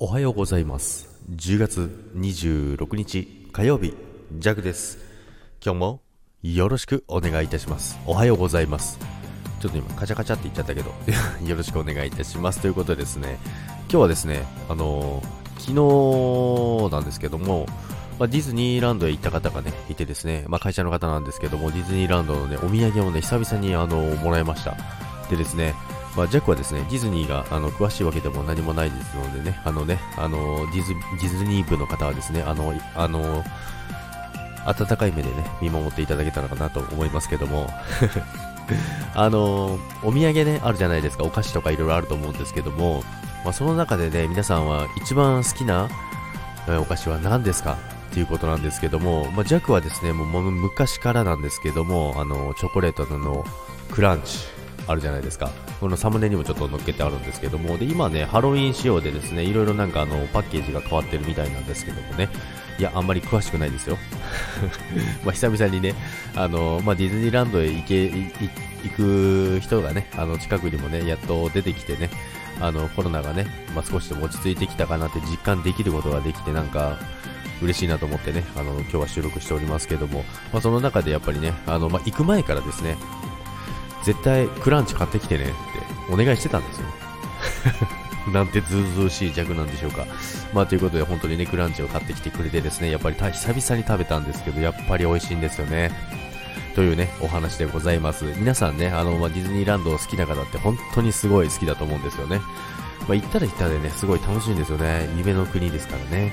[0.00, 1.08] おはようございます。
[1.34, 3.96] 10月26日火曜日、
[4.32, 4.98] ジャグです。
[5.60, 6.00] 今日も
[6.44, 7.98] よろしくお願いいたします。
[8.06, 8.96] おはようございます。
[9.58, 10.94] ちょっと今カチャカチャって言っちゃったけど、
[11.44, 12.60] よろしくお願いいたします。
[12.60, 13.40] ということでですね、
[13.80, 17.66] 今日はですね、あのー昨日なんですけども、
[18.20, 24.76] まあ、ディズニーランドへ行った方がね、いてですね、まあ、会社の方なんですけども、ディズニーランドのね、お土産をね、久々にあのもらいました。
[25.28, 25.74] でですね、
[26.18, 33.44] まあ、ジャックはですね、ディズニーがあの詳しいわけでも何もないですのでね、あのね、あのディズニー部の方はですね、あの、あの、
[34.66, 37.70] 温かい目でね、見守っていただけたのかなと思いますけども、
[39.14, 43.04] あの、お土産ね、あるじゃないですか、お菓子とかいろいろあると思うんですけども、
[43.44, 45.88] まあ、その中でね、皆さんは一番好きな
[46.66, 47.78] お菓子は何ですか？
[48.10, 53.44] っていうことなんですけども、まあ、ジャックはですね、もう昔からなんですけども、あの、チョコレートの
[53.92, 54.38] クランチ、
[54.88, 55.50] あるじゃないですか。
[55.80, 62.28] このサムネにもちょっと載っけてあるんですけども、で、今ね、ハロウィン仕様でですね、いろいろなんかあの、パッケージが変わってるみたいなんですけどもね、
[62.78, 63.98] いや、あんまり詳しくないですよ。
[65.24, 65.94] まあ、久々にね、
[66.34, 72.08] あの、まあ、ディズニーランドへ行け、行く人がね、あの、近くにもね、やっと出てきてね、
[72.60, 76.98] あの、コロナがね、まあ、少しでも落ち着いてきたかなって実感できることができて、なんか、
[77.60, 82.96] 嬉しいなと思ってね、あの、今日は収録しておりますけども、まあ、その中でやっぱりね、あの、まあ、行く前からですね、
[84.04, 85.52] 絶対クランチ買ってきてねって
[86.12, 86.86] お願いしてたんですよ。
[88.32, 90.06] なんてずうずうしい弱なんでしょうか。
[90.52, 95.90] まあということで本当にね、クランチを買ってきてくれてですね、やっぱり久々に食べたんですけど、やっぱり美味しいんですよね。
[96.74, 98.24] というね、お話でございます。
[98.36, 102.40] 皆さんね、あの、まあ、ディズニーランドを好きな方って本当にすごい好きだと思うんですよね。
[103.08, 105.08] まあ、行ったら行ったでね、すごい楽しいんですよね。
[105.16, 106.32] 夢の国ですからね。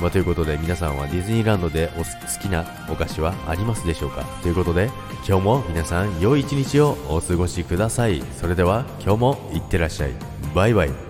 [0.00, 2.04] まあ、ということで皆さんはディズニーランドでお好
[2.40, 4.24] きなお菓子はありますでしょうか？
[4.42, 4.90] ということで
[5.26, 8.22] 今日も皆さん良い一日をお過ごしください。
[8.38, 10.12] それでは今日もいってらっしゃい。
[10.54, 11.05] バイバイ。